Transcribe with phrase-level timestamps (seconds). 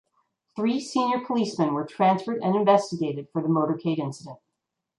[0.55, 4.39] Three senior policemen were transferred and investigated for the motorcade incident.